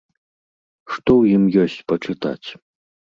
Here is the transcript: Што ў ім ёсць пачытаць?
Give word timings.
Што 0.93 1.11
ў 1.21 1.35
ім 1.35 1.43
ёсць 1.67 1.79
пачытаць? 1.93 2.47